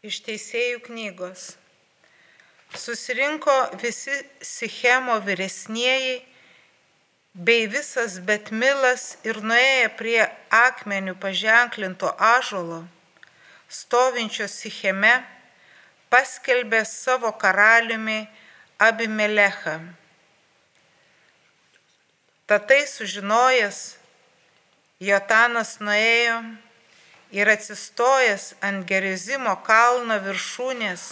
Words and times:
Iš 0.00 0.22
teisėjų 0.24 0.78
knygos. 0.86 1.40
Susirinko 2.72 3.52
visi 3.82 4.14
Sichemo 4.40 5.18
vyresnieji 5.20 6.14
bei 7.36 7.66
visas 7.68 8.14
Betmilas 8.24 9.18
ir 9.28 9.42
nuėję 9.44 9.90
prie 9.98 10.22
akmenių 10.56 11.12
paženklinto 11.20 12.14
ažolo, 12.16 12.78
stovinčio 13.68 14.48
Sicheme, 14.48 15.12
paskelbė 16.08 16.80
savo 16.88 17.34
karaliumi 17.36 18.22
Abimelechą. 18.80 19.76
Tatai 22.48 22.86
sužinojęs, 22.88 23.84
Jotanas 25.12 25.76
nuėjo 25.84 26.40
ir 27.32 27.48
atsistojęs 27.48 28.54
ant 28.66 28.86
Gerizimo 28.90 29.54
kalno 29.66 30.16
viršūnės, 30.24 31.04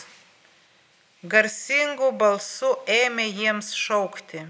garsingų 1.22 2.10
balsų 2.18 2.72
ėmė 2.90 3.26
jiems 3.28 3.70
šaukti. 3.78 4.42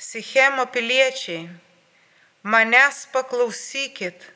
Sichemo 0.00 0.64
piliečiai, 0.74 1.48
manęs 2.42 3.04
paklausykit, 3.12 4.26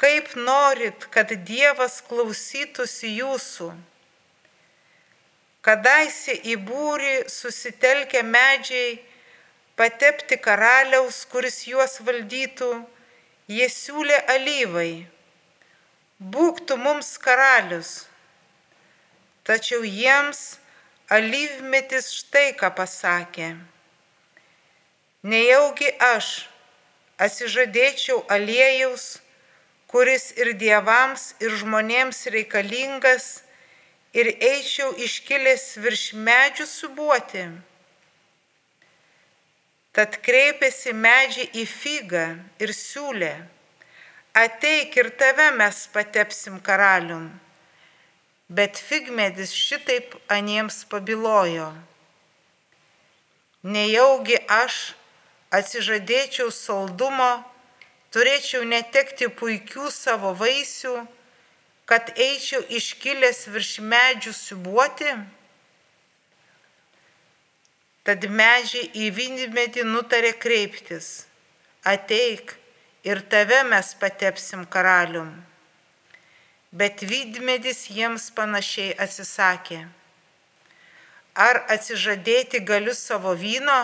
kaip 0.00 0.32
norit, 0.36 1.04
kad 1.12 1.32
Dievas 1.44 2.00
klausytųsi 2.08 3.16
jūsų. 3.18 3.72
Kadaise 5.60 6.38
į 6.48 6.54
būrį 6.64 7.16
susitelkę 7.28 8.22
medžiai 8.24 8.94
patepti 9.76 10.38
karaliaus, 10.40 11.26
kuris 11.28 11.66
juos 11.68 11.98
valdytų, 12.06 12.70
jie 13.50 13.66
siūlė 13.66 14.18
alyvai, 14.30 15.06
būk 16.34 16.62
tu 16.70 16.76
mums 16.78 17.16
karalius. 17.18 18.06
Tačiau 19.42 19.82
jiems 19.82 20.60
alyvmetis 21.10 22.12
štai 22.20 22.52
ką 22.60 22.70
pasakė. 22.78 23.48
Nejaugi 25.26 25.90
aš 26.12 26.28
atsižadėčiau 27.20 28.22
aliejaus, 28.36 29.18
kuris 29.90 30.30
ir 30.38 30.52
dievams, 30.60 31.34
ir 31.42 31.56
žmonėms 31.60 32.22
reikalingas, 32.32 33.42
ir 34.14 34.30
eičiau 34.30 34.94
iškilęs 35.06 35.66
virš 35.82 36.04
medžių 36.28 36.68
subuoti. 36.70 37.44
Tad 39.90 40.20
kreipėsi 40.22 40.92
medžiai 40.94 41.48
į 41.58 41.64
figą 41.66 42.26
ir 42.62 42.70
siūlė, 42.70 43.32
ateik 44.38 44.94
ir 45.02 45.08
tave 45.18 45.48
mes 45.56 45.80
patepsim 45.90 46.60
karalium. 46.62 47.26
Bet 48.46 48.78
figmedis 48.78 49.50
šitaip 49.54 50.14
aniems 50.30 50.84
pabilojo. 50.90 51.72
Nejaugi 53.66 54.38
aš 54.46 54.78
atsižadėčiau 55.58 56.54
saldumo, 56.54 57.42
turėčiau 58.14 58.62
netekti 58.66 59.26
puikių 59.42 59.90
savo 59.90 60.32
vaisių, 60.38 60.94
kad 61.90 62.14
eičiau 62.14 62.62
iškilęs 62.78 63.48
virš 63.50 63.74
medžių 63.82 64.38
siubuoti? 64.38 65.18
Tad 68.10 68.24
medžiai 68.26 68.88
į 69.04 69.08
vynmedį 69.14 69.84
nutarė 69.86 70.32
kreiptis, 70.42 71.28
ateik 71.86 72.56
ir 73.06 73.20
tave 73.30 73.60
mes 73.68 73.92
patepsim 74.00 74.64
karalium. 74.66 75.28
Bet 76.74 77.04
vydmedis 77.06 77.84
jiems 77.94 78.24
panašiai 78.34 78.96
atsisakė. 79.06 79.78
Ar 81.38 81.62
atsižadėti 81.76 82.64
galiu 82.72 82.96
savo 82.98 83.36
vyno, 83.38 83.78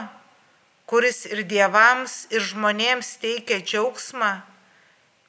kuris 0.91 1.23
ir 1.31 1.45
dievams, 1.47 2.25
ir 2.35 2.43
žmonėms 2.51 3.13
teikia 3.23 3.61
džiaugsmą, 3.63 4.33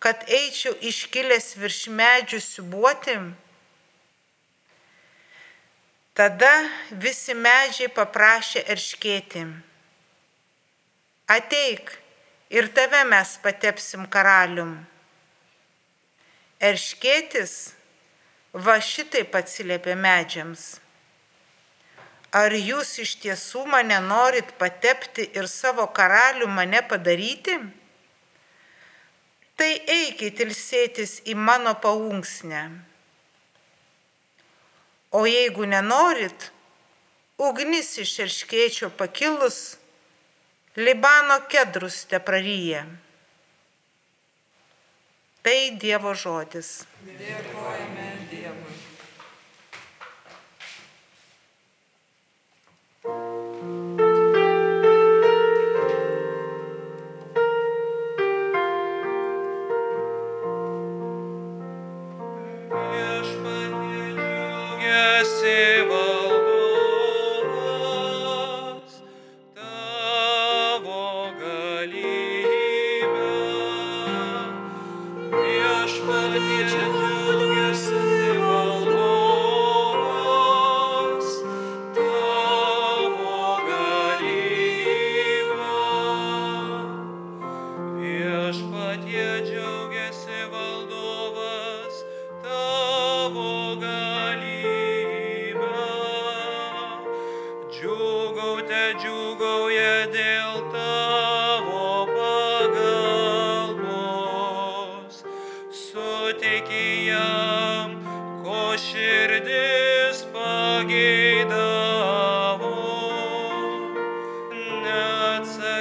kad 0.01 0.25
eičiau 0.25 0.73
iškilęs 0.81 1.53
virš 1.61 1.83
medžių 2.01 2.41
siubuotim? 2.47 3.35
Tada 6.17 6.51
visi 6.97 7.35
medžiai 7.37 7.91
paprašė 7.93 8.63
erškėti. 8.73 9.43
Ateik 11.29 11.91
ir 12.57 12.69
tave 12.73 13.03
mes 13.11 13.33
patepsim 13.43 14.07
karalium. 14.15 14.71
Erškėtis 16.69 17.53
va 18.65 18.79
šitaip 18.81 19.37
atsiliepė 19.41 19.93
medžiams. 20.07 20.65
Ar 22.41 22.57
jūs 22.57 22.97
iš 23.05 23.13
tiesų 23.21 23.67
mane 23.69 24.01
norit 24.09 24.57
patepti 24.57 25.29
ir 25.37 25.45
savo 25.45 25.85
karalių 26.01 26.49
mane 26.49 26.81
padaryti? 26.89 27.61
Tai 29.53 29.71
eikit 30.01 30.41
ilsėtis 30.49 31.19
į 31.29 31.37
mano 31.37 31.77
paunksnę 31.85 32.65
O 35.11 35.23
jeigu 35.27 35.65
nenorit, 35.69 36.49
ugnis 37.39 37.93
iš 38.03 38.17
erškėčio 38.27 38.91
pakilus, 38.99 39.77
Libano 40.77 41.39
kedrus 41.49 42.03
te 42.05 42.19
praryja. 42.21 42.83
Tai 45.41 45.57
Dievo 45.81 46.13
žodis. 46.13 46.83
Dėkojame. 47.07 48.06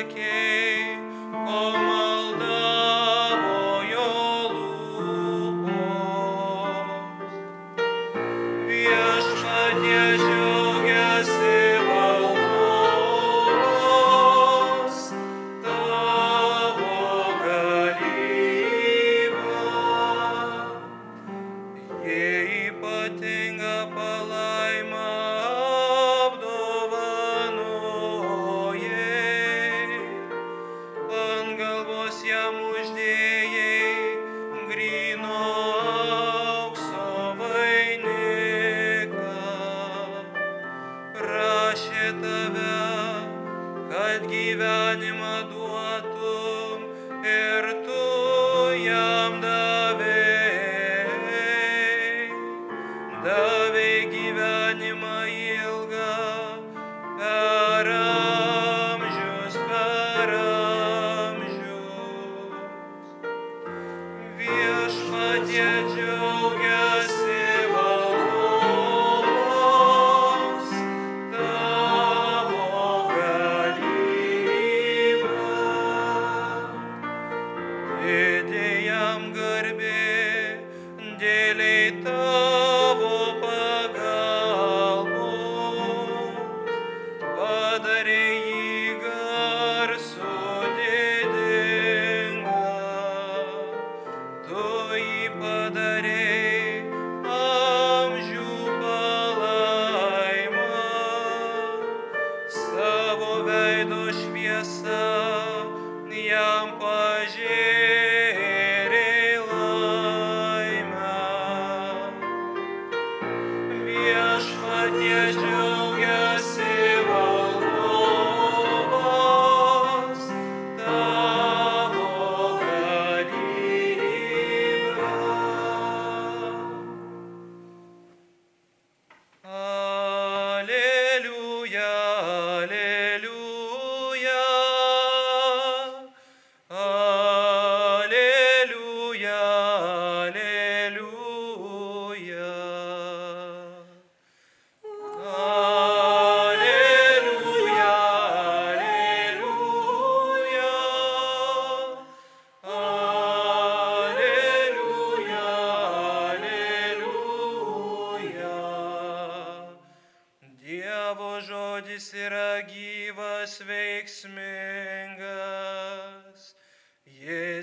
decay. 0.03 0.99
Oh. 1.33 1.86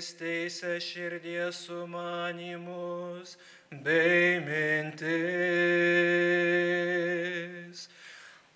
Jis 0.04 0.18
teisė 0.20 0.72
širdies 0.84 1.56
sumanimus 1.64 3.30
bei 3.86 4.36
mintis. 4.44 5.08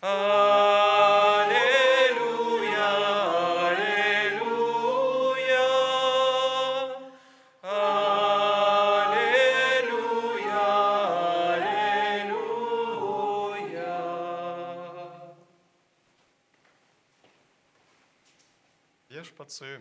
Alleluja, 0.05 0.38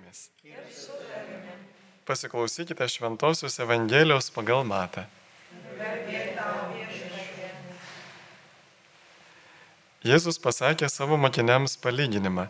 jumis. 0.08 0.30
Pasiklausykite 2.06 2.88
Šventojios 2.88 3.60
Evangelijos 3.60 4.32
pagal 4.32 4.64
Matą. 4.64 5.04
Jėzus 10.04 10.40
pasakė 10.40 10.88
savo 10.90 11.18
mokiniams 11.18 11.76
palyginimą. 11.84 12.48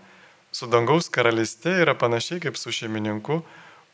Su 0.52 0.68
dangaus 0.70 1.10
karalystė 1.10 1.74
yra 1.82 1.96
panašiai 1.98 2.40
kaip 2.44 2.58
su 2.58 2.72
šeimininku, 2.72 3.42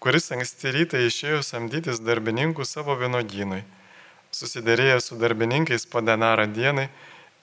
kuris 0.03 0.31
anksti 0.35 0.73
rytą 0.75 0.99
išėjo 1.07 1.39
samdytis 1.43 2.03
darbininkų 2.03 2.65
savo 2.67 2.97
vienodynui. 2.99 3.63
Susiderėjęs 4.33 5.07
su 5.07 5.15
darbininkais 5.15 5.87
po 5.87 6.01
denarą 6.01 6.49
dienai, 6.51 6.89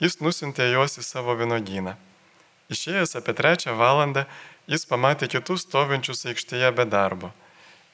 jis 0.00 0.20
nusintė 0.20 0.68
juos 0.74 0.98
į 1.00 1.06
savo 1.06 1.36
vienodyną. 1.38 1.96
Išėjęs 2.70 3.16
apie 3.18 3.32
trečią 3.34 3.74
valandą, 3.78 4.26
jis 4.70 4.86
pamatė 4.86 5.28
kitus 5.32 5.66
stovinčius 5.66 6.22
aikštėje 6.30 6.70
be 6.78 6.86
darbo. 6.86 7.32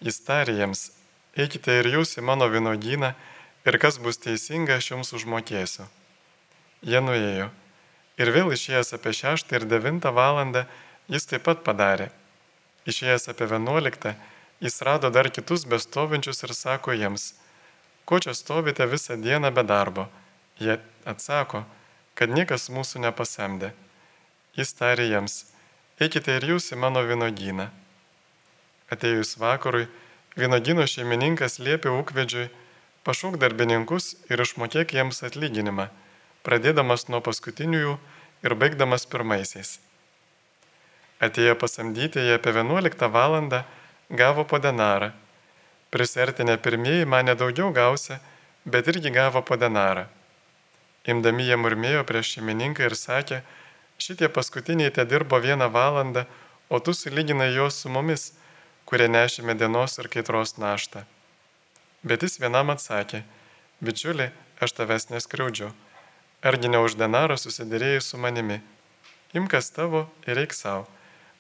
Jis 0.05 0.21
tarė 0.27 0.59
jiems, 0.59 0.91
eikite 1.37 1.81
ir 1.81 1.89
jūs 1.95 2.19
į 2.21 2.25
mano 2.29 2.49
vienodyną 2.53 3.15
ir 3.67 3.79
kas 3.81 3.97
bus 4.03 4.21
teisinga, 4.21 4.77
aš 4.77 4.93
jums 4.93 5.15
užmokėsiu. 5.17 5.89
Jie 6.85 7.01
nuėjo. 7.01 7.49
Ir 8.21 8.33
vėl 8.33 8.53
išėjęs 8.53 8.93
apie 8.97 9.13
šeštą 9.17 9.59
ir 9.59 9.67
devintą 9.69 10.13
valandą, 10.13 10.67
jis 11.09 11.27
taip 11.29 11.45
pat 11.49 11.65
padarė. 11.65 12.11
Išėjęs 12.89 13.29
apie 13.33 13.49
vienuoliktą, 13.51 14.15
jis 14.61 14.79
rado 14.85 15.11
dar 15.11 15.29
kitus 15.33 15.65
bestovinčius 15.69 16.45
ir 16.45 16.55
sako 16.57 16.95
jiems, 16.97 17.33
ko 18.05 18.21
čia 18.23 18.37
stovite 18.37 18.87
visą 18.87 19.17
dieną 19.21 19.51
be 19.51 19.65
darbo? 19.67 20.07
Jie 20.61 20.79
atsako, 21.05 21.65
kad 22.15 22.33
niekas 22.33 22.71
mūsų 22.73 23.03
nepasamdė. 23.09 23.73
Jis 24.57 24.73
tarė 24.79 25.11
jiems, 25.11 25.43
eikite 26.01 26.37
ir 26.37 26.45
jūs 26.53 26.73
į 26.75 26.81
mano 26.81 27.03
vynogyną. 27.07 27.71
Atėjus 28.93 29.37
vakarui, 29.41 29.87
vynogyno 30.37 30.85
šeimininkas 30.87 31.59
liepė 31.59 31.91
ūkvedžiui, 31.91 32.51
pašauk 33.07 33.39
darbininkus 33.43 34.15
ir 34.31 34.43
išmokėk 34.43 34.95
jiems 34.97 35.23
atlyginimą, 35.27 35.89
pradėdamas 36.47 37.09
nuo 37.09 37.23
paskutiniųjų 37.25 37.97
ir 38.47 38.55
baigdamas 38.61 39.07
pirmaisiais. 39.11 39.79
Atėję 41.23 41.55
pasamdyti 41.57 42.21
jie 42.21 42.35
apie 42.37 42.53
11 42.53 43.09
valandą 43.09 43.63
gavo 44.11 44.45
po 44.45 44.59
denarą. 44.59 45.11
Prisertinę 45.91 46.59
pirmieji 46.59 47.07
mane 47.07 47.35
daugiau 47.35 47.73
gausia, 47.73 48.19
bet 48.67 48.89
irgi 48.93 49.11
gavo 49.11 49.43
po 49.43 49.57
denarą. 49.57 50.05
Imdami 51.07 51.47
jie 51.47 51.57
murmėjo 51.57 52.03
prieš 52.05 52.35
šeimininką 52.37 52.85
ir 52.85 52.97
sakė, 52.99 53.41
šitie 53.99 54.29
paskutiniai 54.29 54.93
te 54.93 55.05
dirbo 55.05 55.41
vieną 55.41 55.69
valandą, 55.73 56.25
o 56.69 56.81
tu 56.81 56.95
sulyginai 56.95 57.53
juos 57.55 57.81
su 57.83 57.91
mumis, 57.93 58.33
kurie 58.87 59.09
nešėme 59.09 59.55
dienos 59.59 59.99
ir 59.99 60.09
kaitros 60.13 60.57
naštą. 60.59 61.05
Bet 62.07 62.23
jis 62.23 62.39
vienam 62.43 62.71
atsakė, 62.75 63.23
bičiuli, 63.83 64.31
aš 64.63 64.77
tavęs 64.79 65.11
neskriaudžiu. 65.11 65.73
Argi 66.47 66.69
ne 66.71 66.83
už 66.85 66.99
denarą 67.01 67.39
susidėrėjai 67.41 68.03
su 68.05 68.21
manimi? 68.21 68.61
Imkas 69.35 69.73
tavo 69.75 70.07
ir 70.29 70.39
eik 70.39 70.55
savo. 70.55 70.87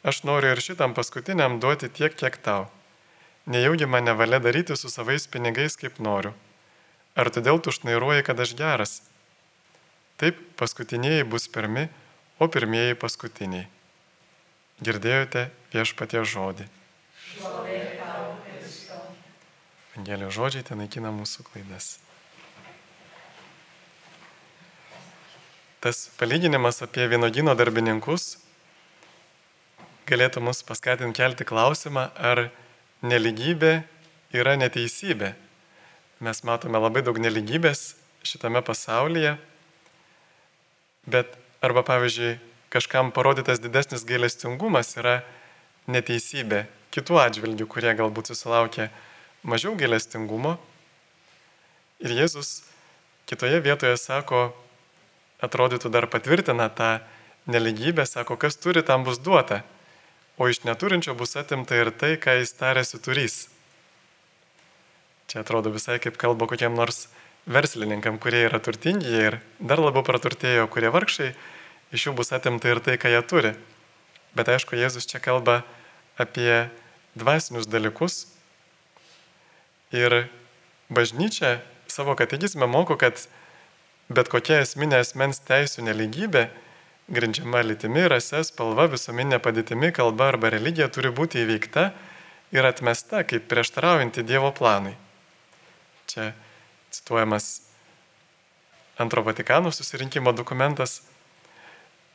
Aš 0.07 0.23
noriu 0.27 0.53
ir 0.55 0.63
šitam 0.63 0.95
paskutiniam 0.95 1.61
duoti 1.63 1.89
tiek, 1.91 2.15
kiek 2.15 2.39
tau. 2.43 2.67
Nejaugi 3.47 3.87
mane 3.87 4.15
valia 4.19 4.39
daryti 4.43 4.77
su 4.77 4.91
savais 4.91 5.27
pinigais, 5.31 5.77
kaip 5.79 6.01
noriu. 6.03 6.33
Ar 7.15 7.31
todėl 7.31 7.61
tu 7.63 7.73
šnairuoji, 7.75 8.25
kad 8.27 8.41
aš 8.43 8.55
geras? 8.59 8.93
Taip, 10.19 10.39
paskutiniai 10.59 11.25
bus 11.25 11.47
pirmi, 11.53 11.87
o 12.39 12.49
pirmieji 12.49 12.97
paskutiniai. 13.01 13.67
Girdėjote 14.85 15.47
viešpatie 15.73 16.21
žodį. 16.29 16.67
Angelijos 19.97 20.35
žodžiai 20.37 20.67
ten 20.67 20.83
naikina 20.83 21.13
mūsų 21.15 21.47
klaidas. 21.49 21.95
Tas 25.81 26.09
palyginimas 26.21 26.83
apie 26.85 27.07
vienodino 27.09 27.55
darbininkus 27.57 28.35
galėtų 30.07 30.43
mus 30.45 30.63
paskatinti 30.67 31.19
kelti 31.19 31.47
klausimą, 31.47 32.11
ar 32.15 32.49
neligybė 33.03 33.81
yra 34.37 34.55
neteisybė. 34.59 35.33
Mes 36.23 36.43
matome 36.47 36.81
labai 36.81 37.03
daug 37.05 37.19
neligybės 37.21 37.95
šitame 38.27 38.63
pasaulyje, 38.65 39.35
bet 41.07 41.35
arba 41.65 41.83
pavyzdžiui, 41.87 42.37
kažkam 42.73 43.13
parodytas 43.15 43.61
didesnis 43.63 44.05
gailestingumas 44.07 44.97
yra 45.01 45.21
neteisybė 45.91 46.67
kitų 46.95 47.21
atžvilgių, 47.23 47.67
kurie 47.71 47.93
galbūt 47.97 48.33
susilaukė 48.33 48.89
mažiau 49.47 49.77
gailestingumo. 49.79 50.57
Ir 52.03 52.13
Jėzus 52.13 52.67
kitoje 53.29 53.61
vietoje 53.65 53.97
sako, 54.01 54.51
atrodytų 55.43 55.91
dar 55.93 56.09
patvirtina 56.11 56.69
tą 56.69 56.99
neligybę, 57.47 58.07
sako, 58.07 58.37
kas 58.37 58.59
turi, 58.59 58.83
tam 58.83 59.05
bus 59.07 59.21
duota, 59.23 59.63
o 60.37 60.49
iš 60.51 60.65
neturinčio 60.67 61.15
bus 61.17 61.37
atimta 61.39 61.79
ir 61.79 61.93
tai, 61.95 62.17
ką 62.21 62.41
jis 62.41 62.53
tarėsi 62.59 63.01
turys. 63.01 63.47
Čia 65.27 65.43
atrodo 65.43 65.73
visai 65.75 65.99
kaip 66.03 66.19
kalba 66.21 66.47
kokiam 66.47 66.77
nors 66.77 67.07
verslininkam, 67.47 68.19
kurie 68.19 68.45
yra 68.49 68.59
turtingi 68.63 69.07
ir 69.07 69.39
dar 69.59 69.81
labiau 69.83 70.05
praturtėjo, 70.07 70.67
kurie 70.71 70.91
vargšai, 70.93 71.31
iš 71.95 72.09
jų 72.09 72.17
bus 72.19 72.33
atimta 72.35 72.71
ir 72.73 72.83
tai, 72.83 72.99
ką 72.99 73.13
jie 73.13 73.23
turi. 73.23 73.53
Bet 74.37 74.51
aišku, 74.53 74.77
Jėzus 74.77 75.07
čia 75.09 75.23
kalba 75.23 75.63
apie 76.21 76.67
dvasinius 77.17 77.69
dalykus. 77.71 78.27
Ir 79.95 80.27
bažnyčia 80.91 81.61
savo 81.87 82.17
kategizme 82.19 82.67
moko, 82.69 82.99
kad 82.99 83.23
bet 84.13 84.29
kokia 84.29 84.61
esminė 84.65 85.01
asmens 85.05 85.41
teisų 85.47 85.87
neligybė, 85.87 86.49
grindžiama 87.07 87.63
lytimi, 87.63 88.03
rase, 88.11 88.43
spalva, 88.49 88.89
visuomenė 88.91 89.39
padėtimi, 89.43 89.93
kalba 89.95 90.33
arba 90.33 90.51
religija 90.51 90.91
turi 90.91 91.13
būti 91.15 91.45
įveikta 91.45 91.93
ir 92.55 92.67
atmesta 92.67 93.23
kaip 93.27 93.47
prieštaraujanti 93.51 94.27
Dievo 94.27 94.51
planui. 94.55 94.97
Čia 96.11 96.33
cituojamas 96.91 97.67
antro 98.99 99.23
Vatikano 99.23 99.73
susirinkimo 99.73 100.33
dokumentas. 100.33 101.03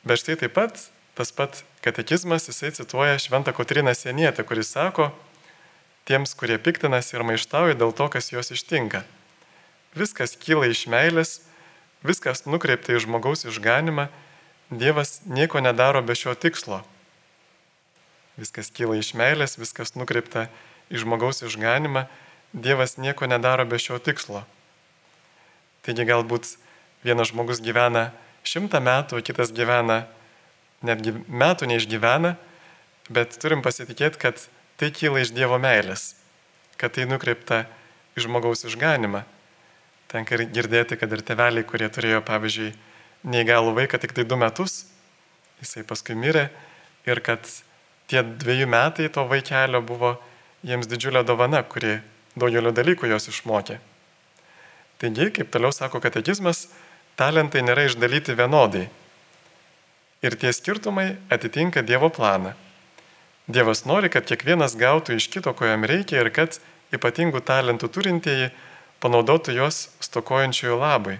Bet 0.02 0.22
štai 0.22 0.36
taip 0.40 0.54
pat 0.56 0.80
tas 1.14 1.32
pat 1.32 1.64
katekizmas, 1.84 2.48
jisai 2.48 2.72
cituoja 2.72 3.18
Šventą 3.18 3.52
Kotriną 3.52 3.94
Sienietę, 3.94 4.44
kuris 4.44 4.70
sako, 4.72 5.10
tiems, 6.08 6.34
kurie 6.34 6.58
piktinasi 6.58 7.16
ir 7.16 7.24
maištauja 7.26 7.76
dėl 7.76 7.92
to, 7.92 8.08
kas 8.08 8.32
juos 8.32 8.50
ištinka. 8.54 9.04
Viskas 9.92 10.34
kyla 10.40 10.70
iš 10.72 10.86
meilės, 10.88 11.42
viskas 12.02 12.46
nukreipta 12.48 12.96
į 12.96 13.04
žmogaus 13.06 13.46
išganimą, 13.48 14.08
Dievas 14.72 15.20
nieko 15.28 15.60
nedaro 15.60 16.00
be 16.00 16.14
šio 16.16 16.32
tikslo. 16.32 16.78
Viskas 18.40 18.70
kyla 18.72 18.96
iš 18.96 19.10
meilės, 19.12 19.58
viskas 19.60 19.92
nukreipta 19.92 20.46
į 20.88 21.02
žmogaus 21.04 21.44
išganimą, 21.44 22.06
Dievas 22.56 22.96
nieko 22.96 23.28
nedaro 23.28 23.66
be 23.68 23.76
šio 23.76 24.00
tikslo. 24.00 24.46
Taigi 25.82 26.06
galbūt 26.06 26.56
vienas 27.02 27.32
žmogus 27.32 27.58
gyvena 27.62 28.10
šimtą 28.46 28.78
metų, 28.82 29.18
kitas 29.26 29.50
gyvena 29.54 30.04
netgi 30.86 31.14
metų 31.26 31.66
neišgyvena, 31.70 32.36
bet 33.10 33.34
turim 33.42 33.62
pasitikėti, 33.64 34.20
kad 34.22 34.38
tai 34.78 34.92
kyla 34.94 35.22
iš 35.22 35.32
Dievo 35.34 35.58
meilės, 35.62 36.12
kad 36.78 36.94
tai 36.94 37.06
nukreipta 37.10 37.64
į 38.14 38.26
žmogaus 38.26 38.64
išganimą. 38.68 39.24
Tenka 40.12 40.38
girdėti, 40.38 40.98
kad 41.00 41.12
ir 41.14 41.22
teveliai, 41.26 41.66
kurie 41.66 41.88
turėjo, 41.90 42.22
pavyzdžiui, 42.26 42.72
neįgalų 43.32 43.76
vaiką 43.78 44.00
tik 44.02 44.14
tai 44.14 44.26
du 44.28 44.38
metus, 44.38 44.84
jisai 45.62 45.86
paskui 45.88 46.18
mirė 46.18 46.48
ir 47.06 47.22
kad 47.24 47.46
tie 48.10 48.22
dviejų 48.22 48.68
metai 48.70 49.08
to 49.10 49.24
vaikelio 49.30 49.80
buvo 49.86 50.16
jiems 50.66 50.90
didžiulė 50.90 51.24
dovana, 51.26 51.62
kuri 51.62 52.00
daugelio 52.38 52.74
dalykų 52.74 53.10
jos 53.10 53.30
išmokė. 53.32 53.78
Taigi, 55.02 55.32
kaip 55.34 55.48
toliau 55.50 55.74
sako 55.74 55.98
katekizmas, 55.98 56.68
talentai 57.18 57.64
nėra 57.66 57.88
išdalyti 57.88 58.36
vienodai. 58.38 58.84
Ir 60.22 60.36
tie 60.38 60.52
skirtumai 60.54 61.16
atitinka 61.26 61.82
Dievo 61.82 62.06
planą. 62.06 62.52
Dievas 63.50 63.82
nori, 63.82 64.06
kad 64.14 64.28
kiekvienas 64.30 64.76
gautų 64.78 65.16
iš 65.18 65.26
kito, 65.32 65.50
ko 65.58 65.66
jam 65.66 65.82
reikia 65.82 66.20
ir 66.22 66.30
kad 66.30 66.60
ypatingų 66.94 67.42
talentų 67.42 67.90
turintieji 67.90 68.52
panaudotų 69.02 69.56
juos 69.56 69.88
stokojančiųjų 70.06 70.78
labai. 70.78 71.16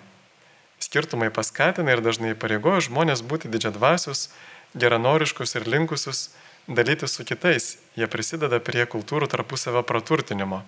Skirtumai 0.79 1.33
paskatina 1.35 1.97
ir 1.97 2.05
dažnai 2.07 2.37
pareigoja 2.39 2.87
žmonės 2.87 3.27
būti 3.27 3.51
didžiadvasius, 3.51 4.29
geranoriškus 4.79 5.59
ir 5.59 5.67
linkusius 5.67 6.29
dalyti 6.71 7.11
su 7.11 7.27
kitais. 7.27 7.81
Jie 7.99 8.07
prisideda 8.07 8.63
prie 8.63 8.87
kultūrų 8.87 9.27
tarpusavio 9.27 9.83
praturtinimo. 9.83 10.63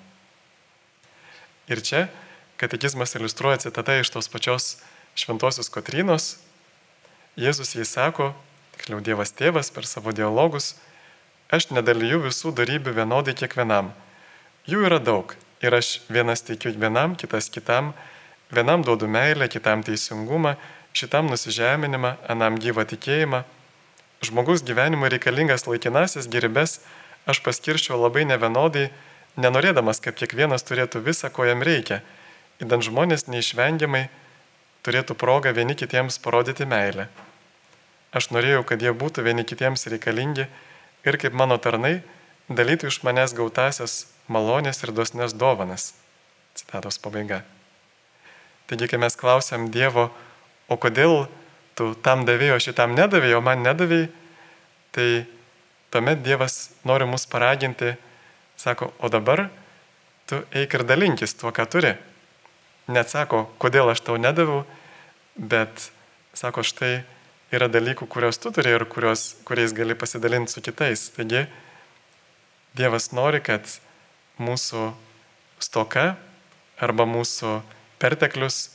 Ir 1.71 1.78
čia 1.78 2.09
katekizmas 2.57 3.15
iliustruoja 3.15 3.57
citata 3.57 3.97
iš 3.99 4.11
tos 4.11 4.29
pačios 4.29 4.77
šventosios 5.19 5.71
Kotrynos. 5.71 6.37
Jėzus 7.39 7.75
jai 7.75 7.87
sako, 7.87 8.31
tiksliau 8.75 9.03
Dievas 9.03 9.35
tėvas 9.35 9.73
per 9.75 9.87
savo 9.87 10.15
dialogus, 10.15 10.75
aš 11.51 11.71
nedalyju 11.75 12.23
visų 12.29 12.55
darybių 12.55 12.95
vienodai 12.95 13.35
kiekvienam. 13.39 13.91
Jų 14.71 14.87
yra 14.87 15.01
daug 15.03 15.35
ir 15.65 15.75
aš 15.75 15.99
vienas 16.09 16.45
teikiu 16.47 16.73
vienam, 16.79 17.19
kitas 17.19 17.51
kitam, 17.51 17.93
vienam 18.55 18.87
duodu 18.87 19.09
meilę, 19.11 19.49
kitam 19.51 19.83
teisingumą, 19.83 20.55
šitam 20.95 21.27
nusižeminimą, 21.31 22.17
anam 22.31 22.59
gyvą 22.63 22.87
tikėjimą. 22.95 23.43
Žmogus 24.25 24.63
gyvenimui 24.65 25.11
reikalingas 25.11 25.67
laikinasis 25.67 26.31
geribės 26.31 26.79
aš 27.27 27.43
paskirčiau 27.43 27.99
labai 27.99 28.25
nevienodai, 28.31 28.93
nenorėdamas, 29.37 29.99
kad 30.01 30.15
kiekvienas 30.15 30.63
turėtų 30.63 31.03
visą, 31.03 31.33
ko 31.35 31.49
jam 31.51 31.67
reikia 31.67 32.05
įdant 32.63 32.85
žmonės 32.87 33.27
neišvengiamai 33.27 34.07
turėtų 34.85 35.17
progą 35.19 35.55
vieni 35.57 35.75
kitiems 35.79 36.21
parodyti 36.23 36.67
meilę. 36.69 37.09
Aš 38.15 38.31
norėjau, 38.31 38.63
kad 38.69 38.83
jie 38.83 38.93
būtų 38.95 39.25
vieni 39.27 39.43
kitiems 39.47 39.89
reikalingi 39.91 40.47
ir 41.05 41.19
kaip 41.19 41.35
mano 41.35 41.59
tarnai 41.59 42.03
dalytų 42.49 42.93
iš 42.93 43.01
manęs 43.07 43.35
gautasias 43.35 44.05
malonės 44.29 44.85
ir 44.85 44.93
dosnes 44.95 45.35
dovanas. 45.35 45.93
Citatos 46.55 47.01
pabaiga. 47.03 47.43
Taigi, 48.71 48.87
kai 48.89 49.01
mes 49.03 49.17
klausiam 49.19 49.67
Dievo, 49.75 50.09
o 50.71 50.79
kodėl 50.81 51.27
tu 51.77 51.91
tam 52.07 52.23
davėjo, 52.25 52.61
šitam 52.63 52.95
nedavėjo, 52.95 53.43
man 53.45 53.65
nedavėjai, 53.67 54.09
tai 54.95 55.09
tuomet 55.91 56.23
Dievas 56.23 56.71
nori 56.87 57.09
mus 57.11 57.27
paraginti, 57.27 57.97
sako, 58.57 58.93
o 59.03 59.11
dabar 59.11 59.49
tu 60.31 60.39
eik 60.55 60.79
ir 60.79 60.87
dalinkis 60.87 61.35
tuo, 61.37 61.51
ką 61.53 61.67
turi 61.69 61.97
neatsako, 62.91 63.47
kodėl 63.62 63.93
aš 63.93 64.03
tau 64.05 64.17
nedaviau, 64.21 64.64
bet 65.37 65.91
sako, 66.37 66.64
štai 66.67 67.05
yra 67.55 67.69
dalykų, 67.71 68.09
kuriuos 68.11 68.41
tu 68.43 68.53
turi 68.55 68.75
ir 68.75 68.85
kurios, 68.91 69.35
kuriais 69.47 69.75
gali 69.76 69.97
pasidalinti 69.99 70.53
su 70.53 70.62
kitais. 70.64 71.09
Taigi 71.14 71.47
Dievas 72.75 73.12
nori, 73.14 73.38
kad 73.38 73.69
mūsų 74.43 74.88
stoka 75.62 76.17
arba 76.83 77.07
mūsų 77.07 77.61
perteklius 78.03 78.73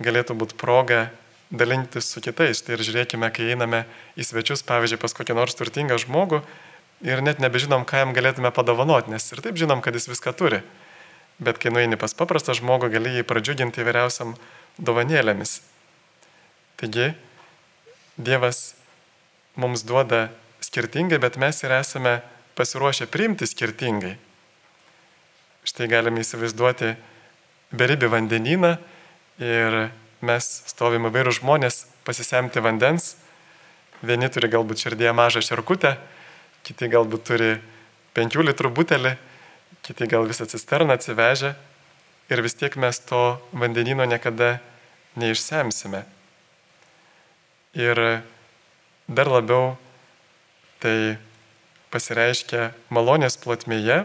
galėtų 0.00 0.36
būti 0.38 0.56
proga 0.56 1.10
dalintis 1.52 2.08
su 2.08 2.22
kitais. 2.24 2.62
Tai 2.64 2.78
ir 2.78 2.84
žiūrėkime, 2.86 3.28
kai 3.34 3.50
einame 3.52 3.84
į 4.16 4.24
svečius, 4.24 4.64
pavyzdžiui, 4.64 5.00
pas 5.02 5.12
kokį 5.16 5.36
nors 5.36 5.56
turtingą 5.58 6.00
žmogų 6.00 6.40
ir 7.04 7.20
net 7.22 7.42
nebežinom, 7.42 7.84
ką 7.84 8.02
jam 8.02 8.14
galėtume 8.16 8.50
padovanoti, 8.54 9.12
nes 9.12 9.28
ir 9.32 9.44
taip 9.44 9.60
žinom, 9.60 9.84
kad 9.84 9.94
jis 9.94 10.08
viską 10.10 10.32
turi 10.36 10.62
bet 11.38 11.58
kai 11.62 11.72
nueini 11.72 11.98
pas 11.98 12.14
paprastą 12.14 12.54
žmogų, 12.58 12.90
gali 12.92 13.14
jį 13.18 13.26
pradžiuginti 13.26 13.82
įvairiausiam 13.82 14.34
dovanėlėmis. 14.78 15.60
Taigi, 16.78 17.12
Dievas 18.18 18.74
mums 19.54 19.84
duoda 19.86 20.28
skirtingai, 20.58 21.20
bet 21.22 21.38
mes 21.38 21.62
ir 21.62 21.74
esame 21.76 22.18
pasiruošę 22.58 23.06
priimti 23.06 23.46
skirtingai. 23.46 24.16
Štai 25.62 25.86
galime 25.90 26.24
įsivaizduoti 26.24 26.96
beribį 27.70 28.10
vandenyną 28.10 28.72
ir 29.38 29.78
mes 30.24 30.48
stovime 30.66 31.12
vairių 31.14 31.36
žmonės 31.38 31.84
pasisemti 32.06 32.62
vandens. 32.64 33.14
Vieni 34.02 34.30
turi 34.30 34.50
galbūt 34.50 34.82
širdėje 34.82 35.14
mažą 35.14 35.42
šerkutę, 35.46 35.94
kiti 36.66 36.90
galbūt 36.90 37.26
turi 37.26 37.52
penkių 38.18 38.46
litrų 38.50 38.74
butelį 38.74 39.14
kiti 39.86 40.08
gal 40.10 40.26
visą 40.28 40.46
cisterną 40.46 40.96
atsivežę 40.96 41.54
ir 42.28 42.42
vis 42.44 42.54
tiek 42.54 42.76
mes 42.76 43.00
to 43.00 43.40
vandenino 43.52 44.04
niekada 44.04 44.58
neišsemsime. 45.16 46.04
Ir 47.78 48.22
dar 49.08 49.28
labiau 49.28 49.76
tai 50.82 51.18
pasireiškia 51.92 52.72
malonės 52.92 53.38
plotmėje, 53.40 54.04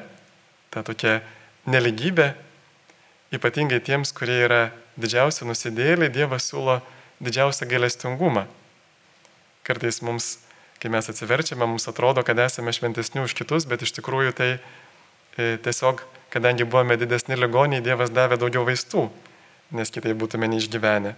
ta 0.72 0.84
tokia 0.86 1.22
neligybė, 1.70 2.34
ypatingai 3.36 3.82
tiems, 3.84 4.14
kurie 4.16 4.40
yra 4.46 4.64
didžiausi 5.00 5.48
nusidėliai, 5.48 6.12
Dievas 6.14 6.48
siūlo 6.50 6.80
didžiausią 7.24 7.68
galestingumą. 7.70 8.46
Kartais 9.64 10.02
mums, 10.04 10.38
kai 10.80 10.92
mes 10.92 11.08
atsiverčiame, 11.10 11.66
mums 11.66 11.88
atrodo, 11.88 12.24
kad 12.26 12.40
esame 12.40 12.74
šventesni 12.76 13.24
už 13.24 13.36
kitus, 13.38 13.68
bet 13.70 13.86
iš 13.86 13.96
tikrųjų 14.00 14.36
tai 14.38 14.50
tiesiog, 15.36 16.02
kadangi 16.34 16.66
buvome 16.66 16.98
didesni 16.98 17.38
ligoniai, 17.38 17.84
Dievas 17.84 18.14
davė 18.14 18.38
daugiau 18.42 18.66
vaistų, 18.68 19.08
nes 19.74 19.94
kitai 19.94 20.14
būtume 20.18 20.50
neišgyvenę. 20.52 21.14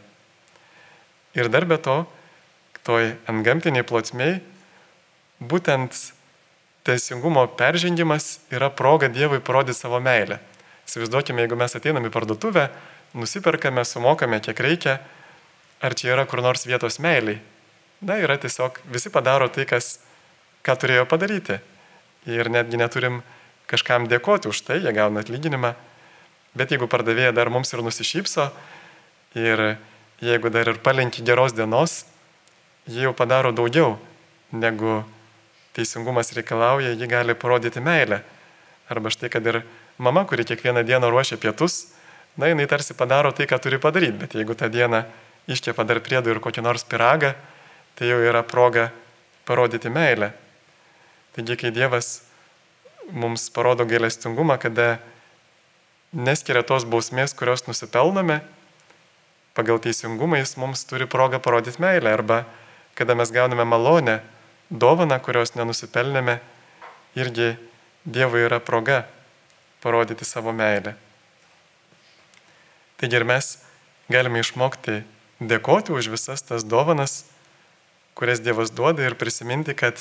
Ir 1.36 1.50
dar 1.51 1.67
be 1.67 1.77
to, 1.81 2.03
toj 2.88 3.15
antgamtiniai 3.27 3.84
plotsmiai, 3.88 4.39
būtent 5.43 5.98
teisingumo 6.86 7.48
peržengimas 7.57 8.39
yra 8.53 8.69
proga 8.69 9.10
Dievui 9.12 9.41
parodyti 9.43 9.79
savo 9.79 10.00
meilę. 10.00 10.39
Įsivaizduokime, 10.86 11.41
jeigu 11.43 11.57
mes 11.57 11.75
ateiname 11.75 12.12
į 12.12 12.13
parduotuvę, 12.13 12.69
nusiperkame, 13.17 13.84
sumokame, 13.88 14.39
kiek 14.43 14.60
reikia, 14.62 15.00
ar 15.81 15.95
čia 15.98 16.13
yra 16.13 16.27
kur 16.29 16.43
nors 16.45 16.67
vietos 16.69 17.00
meiliai. 17.01 17.39
Na, 18.05 18.19
yra 18.22 18.38
tiesiog 18.38 18.77
visi 18.91 19.10
padaro 19.10 19.48
tai, 19.50 19.65
kas, 19.65 19.98
ką 20.65 20.75
turėjo 20.77 21.07
padaryti. 21.10 21.57
Ir 22.29 22.50
netgi 22.53 22.77
neturim 22.77 23.22
kažkam 23.69 24.10
dėkoti 24.10 24.50
už 24.51 24.62
tai, 24.65 24.79
jie 24.84 24.93
gauna 24.93 25.24
atlyginimą. 25.25 25.74
Bet 26.55 26.72
jeigu 26.72 26.88
pardavėja 26.88 27.34
dar 27.36 27.51
mums 27.51 27.74
ir 27.74 27.84
nusišypso, 27.84 28.48
ir 29.36 29.75
jeigu 30.24 30.51
dar 30.53 30.72
ir 30.72 30.79
palinki 30.79 31.25
geros 31.25 31.55
dienos, 31.55 32.05
jie 32.88 33.03
jau 33.03 33.13
padaro 33.17 33.51
daugiau, 33.51 33.98
negu 34.55 35.01
teisingumas 35.75 36.31
reikalauja, 36.38 36.93
ji 36.95 37.07
gali 37.12 37.36
parodyti 37.36 37.84
meilę. 37.84 38.22
Arba 38.88 39.12
štai, 39.12 39.29
kad 39.34 39.45
ir 39.50 39.63
mama, 39.98 40.24
kuri 40.24 40.45
kiekvieną 40.48 40.86
dieną 40.88 41.10
ruošia 41.12 41.38
pietus, 41.41 41.91
na, 42.38 42.48
jinai 42.48 42.67
tarsi 42.69 42.95
padaro 42.95 43.34
tai, 43.36 43.48
ką 43.50 43.60
turi 43.60 43.79
padaryti, 43.81 44.19
bet 44.22 44.36
jeigu 44.38 44.55
tą 44.55 44.69
dieną 44.72 45.03
iškepa 45.51 45.84
dar 45.84 46.00
priedų 46.05 46.36
ir 46.36 46.41
kokį 46.43 46.63
nors 46.63 46.86
piragą, 46.88 47.34
tai 47.95 48.10
jau 48.12 48.22
yra 48.24 48.43
proga 48.43 48.89
parodyti 49.45 49.91
meilę. 49.91 50.31
Taigi, 51.36 51.57
kai 51.60 51.72
Dievas 51.75 52.22
mums 53.12 53.50
parodo 53.53 53.85
gailestingumą, 53.85 54.57
kada 54.62 55.00
neskiria 56.15 56.63
tos 56.63 56.85
bausmės, 56.88 57.35
kurios 57.38 57.65
nusipelnome, 57.67 58.39
pagal 59.55 59.79
teisingumą 59.83 60.39
jis 60.41 60.55
mums 60.59 60.85
turi 60.88 61.07
progą 61.07 61.39
parodyti 61.39 61.81
meilę. 61.83 62.13
Arba 62.13 62.43
kada 62.95 63.15
mes 63.15 63.31
gauname 63.31 63.65
malonę, 63.65 64.19
dovaną, 64.71 65.19
kurios 65.19 65.55
nenusipelnėme, 65.55 66.39
irgi 67.15 67.55
Dievui 68.05 68.43
yra 68.45 68.59
proga 68.62 69.03
parodyti 69.81 70.25
savo 70.25 70.53
meilę. 70.53 70.93
Taigi 73.01 73.17
ir 73.17 73.25
mes 73.25 73.47
galime 74.13 74.43
išmokti 74.43 75.00
dėkoti 75.41 75.95
už 75.95 76.12
visas 76.13 76.45
tas 76.45 76.63
dovanas, 76.63 77.24
kurias 78.15 78.43
Dievas 78.45 78.69
duoda 78.71 79.03
ir 79.03 79.17
prisiminti, 79.17 79.74
kad 79.74 79.97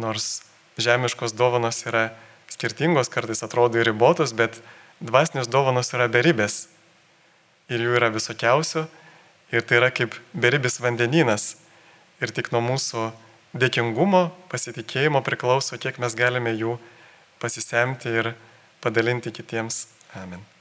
nors 0.00 0.40
žemiškos 0.80 1.34
dovanos 1.36 1.82
yra 1.86 2.10
skirtingos, 2.52 3.10
kartais 3.12 3.42
atrodo 3.44 3.80
ir 3.80 3.88
ribotos, 3.90 4.34
bet 4.36 4.60
dvasinės 5.02 5.50
dovanos 5.50 5.92
yra 5.96 6.08
beribės. 6.12 6.68
Ir 7.72 7.84
jų 7.84 7.96
yra 7.98 8.12
visokiausių. 8.12 8.86
Ir 9.52 9.66
tai 9.68 9.80
yra 9.80 9.90
kaip 9.92 10.16
beribis 10.32 10.80
vandenynas. 10.80 11.56
Ir 12.22 12.32
tik 12.32 12.52
nuo 12.54 12.62
mūsų 12.64 13.10
dėkingumo, 13.52 14.30
pasitikėjimo 14.52 15.20
priklauso, 15.26 15.76
kiek 15.76 16.00
mes 16.00 16.16
galime 16.16 16.54
jų 16.56 16.78
pasisemti 17.42 18.14
ir 18.22 18.32
padalinti 18.84 19.34
kitiems. 19.34 19.86
Amen. 20.16 20.51